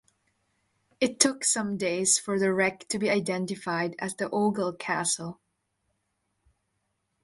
It 0.99 1.19
took 1.19 1.43
some 1.45 1.77
days 1.77 2.17
for 2.17 2.39
the 2.39 2.51
wreck 2.51 2.87
to 2.87 2.97
be 2.97 3.11
identified 3.11 3.95
as 3.99 4.15
the 4.15 4.31
"Ogle 4.31 4.73
Castle". 4.73 5.39